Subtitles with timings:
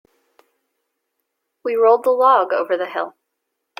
[1.63, 3.13] We rolled the log over the hill.